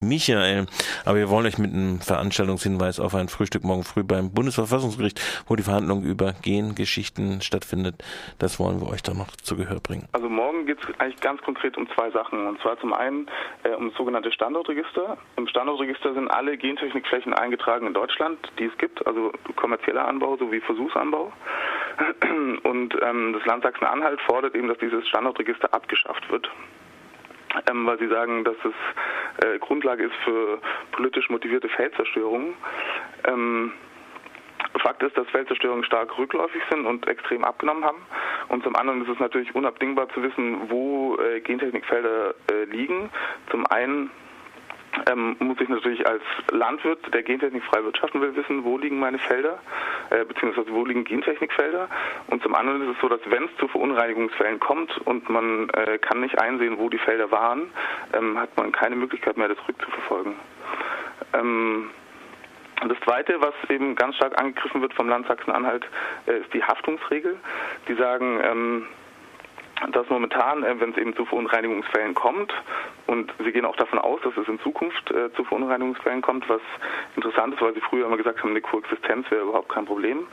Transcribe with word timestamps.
Michael. 0.00 0.66
Aber 1.04 1.16
wir 1.16 1.28
wollen 1.28 1.46
euch 1.46 1.58
mit 1.58 1.72
einem 1.72 2.00
Veranstaltungshinweis 2.00 3.00
auf 3.00 3.16
ein 3.16 3.28
Frühstück 3.28 3.64
morgen 3.64 3.82
früh 3.82 4.04
beim 4.04 4.32
Bundesverfassungsgericht, 4.32 5.20
wo 5.48 5.56
die 5.56 5.64
Verhandlung 5.64 6.04
über 6.04 6.34
Gengeschichten 6.42 7.40
stattfindet. 7.40 7.96
Das 8.38 8.60
wollen 8.60 8.80
wir 8.80 8.88
euch 8.88 9.02
dann 9.02 9.18
noch 9.18 9.30
zu 9.42 9.56
Gehör 9.56 9.80
bringen. 9.80 10.08
Also 10.12 10.28
morgen 10.28 10.66
geht 10.66 10.78
es 10.78 11.00
eigentlich 11.00 11.20
ganz 11.20 11.42
konkret 11.42 11.76
um 11.76 11.88
zwei 11.96 12.10
Sachen. 12.10 12.46
Und 12.46 12.60
zwar 12.60 12.78
zum 12.78 12.92
einen 12.92 13.26
äh, 13.64 13.70
um 13.70 13.88
das 13.88 13.98
sogenannte 13.98 14.30
Standortregister. 14.30 15.18
Im 15.36 15.48
Standortregister 15.48 16.14
sind 16.14 16.28
alle 16.28 16.56
Gentechnikflächen 16.56 17.34
eingetragen 17.34 17.88
in 17.88 17.94
Deutschland, 17.94 18.38
die 18.58 18.66
es 18.66 18.78
gibt, 18.78 19.04
also 19.04 19.32
kommerzieller 19.56 20.06
Anbau 20.06 20.36
sowie 20.36 20.60
Versuchsanbau. 20.60 21.32
Und 22.62 22.94
ähm, 23.02 23.32
das 23.32 23.44
Land 23.46 23.64
Sachsen-Anhalt 23.64 24.20
fordert 24.22 24.54
eben, 24.54 24.68
dass 24.68 24.78
dieses 24.78 25.06
Standortregister 25.08 25.74
abgeschafft 25.74 26.30
wird 26.30 26.48
ähm, 27.70 27.86
weil 27.86 27.98
sie 27.98 28.08
sagen, 28.08 28.44
dass 28.44 28.56
es 28.64 29.44
äh, 29.44 29.58
Grundlage 29.58 30.04
ist 30.04 30.14
für 30.24 30.60
politisch 30.92 31.28
motivierte 31.30 31.68
Feldzerstörungen. 31.68 32.54
Ähm, 33.24 33.72
Fakt 34.82 35.02
ist, 35.02 35.16
dass 35.16 35.28
Feldzerstörungen 35.28 35.84
stark 35.84 36.16
rückläufig 36.18 36.62
sind 36.70 36.86
und 36.86 37.06
extrem 37.08 37.44
abgenommen 37.44 37.84
haben. 37.84 37.98
Und 38.48 38.62
zum 38.64 38.76
anderen 38.76 39.02
ist 39.02 39.08
es 39.08 39.18
natürlich 39.18 39.54
unabdingbar 39.54 40.08
zu 40.10 40.22
wissen, 40.22 40.70
wo 40.70 41.16
äh, 41.16 41.40
Gentechnikfelder 41.40 42.34
äh, 42.50 42.64
liegen. 42.64 43.10
Zum 43.50 43.66
einen 43.66 44.10
ähm, 45.10 45.36
muss 45.38 45.60
ich 45.60 45.68
natürlich 45.68 46.06
als 46.06 46.22
Landwirt, 46.50 47.12
der 47.12 47.22
Gentechnik 47.22 47.62
frei 47.64 47.82
wirtschaften 47.84 48.20
will, 48.20 48.34
wissen, 48.36 48.64
wo 48.64 48.78
liegen 48.78 48.98
meine 48.98 49.18
Felder, 49.18 49.58
äh, 50.10 50.24
beziehungsweise 50.24 50.72
wo 50.72 50.84
liegen 50.84 51.04
Gentechnikfelder. 51.04 51.88
Und 52.28 52.42
zum 52.42 52.54
anderen 52.54 52.82
ist 52.82 52.96
es 52.96 53.00
so, 53.00 53.08
dass 53.08 53.20
wenn 53.26 53.44
es 53.44 53.50
zu 53.58 53.68
Verunreinigungsfällen 53.68 54.60
kommt 54.60 54.96
und 55.06 55.28
man 55.28 55.68
äh, 55.70 55.98
kann 55.98 56.20
nicht 56.20 56.38
einsehen, 56.40 56.78
wo 56.78 56.88
die 56.88 56.98
Felder 56.98 57.30
waren, 57.30 57.70
ähm, 58.12 58.38
hat 58.38 58.56
man 58.56 58.72
keine 58.72 58.96
Möglichkeit 58.96 59.36
mehr, 59.36 59.48
das 59.48 59.58
rückzuverfolgen. 59.68 60.34
Ähm, 61.34 61.90
das 62.86 62.98
Zweite, 63.00 63.40
was 63.40 63.54
eben 63.70 63.96
ganz 63.96 64.16
stark 64.16 64.38
angegriffen 64.38 64.80
wird 64.80 64.94
vom 64.94 65.08
Land 65.08 65.26
Sachsen-Anhalt, 65.26 65.84
äh, 66.26 66.38
ist 66.38 66.54
die 66.54 66.62
Haftungsregel. 66.62 67.36
Die 67.88 67.94
sagen, 67.94 68.40
ähm, 68.42 68.86
dass 69.98 70.08
momentan, 70.08 70.62
äh, 70.62 70.78
wenn 70.78 70.90
es 70.90 70.96
eben 70.96 71.14
zu 71.16 71.24
Verunreinigungsfällen 71.24 72.14
kommt, 72.14 72.54
und 73.06 73.32
Sie 73.42 73.52
gehen 73.52 73.64
auch 73.64 73.76
davon 73.76 73.98
aus, 73.98 74.20
dass 74.22 74.36
es 74.36 74.46
in 74.46 74.60
Zukunft 74.60 75.10
äh, 75.10 75.32
zu 75.34 75.44
Verunreinigungsfällen 75.44 76.22
kommt, 76.22 76.48
was 76.48 76.60
interessant 77.16 77.54
ist, 77.54 77.60
weil 77.60 77.74
Sie 77.74 77.80
früher 77.80 78.06
immer 78.06 78.16
gesagt 78.16 78.40
haben, 78.40 78.50
eine 78.50 78.60
Koexistenz 78.60 79.28
wäre 79.30 79.42
überhaupt 79.42 79.70
kein 79.70 79.86
Problem. 79.86 80.26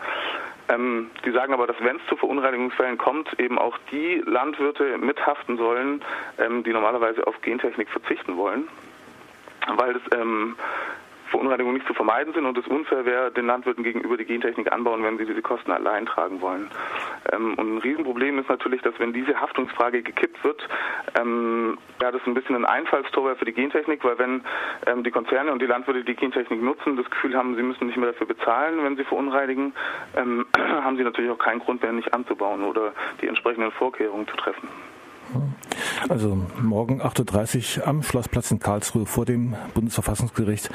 Ähm, 0.70 1.10
die 1.26 1.32
sagen 1.32 1.54
aber, 1.54 1.68
dass 1.68 1.78
wenn 1.80 1.98
es 1.98 2.06
zu 2.08 2.16
Verunreinigungsfällen 2.16 2.98
kommt, 2.98 3.40
eben 3.40 3.58
auch 3.58 3.78
die 3.92 4.22
Landwirte 4.26 4.98
mithaften 4.98 5.58
sollen, 5.58 6.04
ähm, 6.38 6.64
die 6.64 6.72
normalerweise 6.72 7.26
auf 7.26 7.42
Gentechnik 7.42 7.90
verzichten 7.90 8.38
wollen, 8.38 8.68
weil 9.78 9.94
das 9.94 10.20
ähm, 10.20 10.56
Verunreinigungen 11.36 11.76
nicht 11.76 11.88
zu 11.88 11.94
vermeiden 11.94 12.34
sind 12.34 12.46
und 12.46 12.58
es 12.58 12.66
unfair 12.66 13.06
wäre, 13.06 13.30
den 13.30 13.46
Landwirten 13.46 13.84
gegenüber 13.84 14.16
die 14.16 14.24
Gentechnik 14.24 14.72
anbauen, 14.72 15.04
wenn 15.04 15.18
sie 15.18 15.26
diese 15.26 15.42
Kosten 15.42 15.70
allein 15.70 16.06
tragen 16.06 16.40
wollen. 16.40 16.70
Ähm, 17.34 17.56
und 17.56 17.76
ein 17.76 17.78
Riesenproblem 17.80 18.40
ist 18.40 18.48
natürlich, 18.48 18.82
dass 18.84 18.98
wenn 19.00 19.12
diese 19.12 19.40
Haftungsfrage 19.42 20.02
gekippt 20.02 20.42
wird, 20.46 20.66
ähm, 21.20 21.78
ja, 22.02 22.12
das 22.12 22.22
ein 22.26 22.36
bisschen 22.36 22.56
ein 22.56 22.64
Einfallstor 22.64 23.36
für 23.36 23.44
die 23.44 23.52
Gentechnik, 23.52 24.06
weil 24.06 24.18
wenn 24.18 24.46
ähm, 24.88 25.04
die 25.04 25.12
Konzerne 25.12 25.52
und 25.52 25.62
die 25.62 25.66
Landwirte 25.66 26.06
die 26.06 26.16
Gentechnik 26.16 26.62
nutzen, 26.62 26.96
das 26.96 27.10
Gefühl 27.10 27.36
haben, 27.36 27.58
sie 27.58 27.64
müssen 27.64 27.88
nicht 27.88 27.98
mehr 27.98 28.14
dafür 28.14 28.28
bezahlen, 28.28 28.82
wenn 28.86 28.96
sie 28.96 29.04
verunreinigen, 29.04 29.74
ähm, 30.16 30.46
haben 30.58 30.96
sie 30.96 31.04
natürlich 31.04 31.32
auch 31.32 31.38
keinen 31.38 31.60
Grund 31.60 31.84
mehr, 31.84 31.92
nicht 31.92 32.14
anzubauen 32.14 32.64
oder 32.64 32.94
die 33.22 33.28
entsprechenden 33.28 33.74
Vorkehrungen 33.74 34.26
zu 34.30 34.38
treffen. 34.38 34.70
Also 36.08 36.38
morgen 36.62 37.02
8.30 37.02 37.80
Uhr 37.80 37.88
am 37.88 38.04
Schlossplatz 38.04 38.52
in 38.52 38.60
Karlsruhe 38.60 39.06
vor 39.06 39.26
dem 39.26 39.56
Bundesverfassungsgericht 39.74 40.70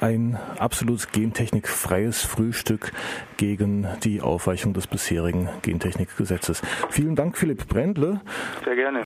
ein 0.00 0.38
absolut 0.58 1.12
gentechnikfreies 1.12 2.22
Frühstück 2.22 2.92
gegen 3.36 3.86
die 4.04 4.22
Aufweichung 4.22 4.72
des 4.74 4.86
bisherigen 4.86 5.48
Gentechnikgesetzes. 5.62 6.62
Vielen 6.88 7.16
Dank, 7.16 7.36
Philipp 7.36 7.68
Brändle. 7.68 8.20
Sehr 8.64 8.76
gerne. 8.76 9.04